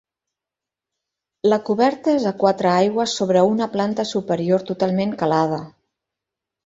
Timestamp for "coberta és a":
1.67-2.33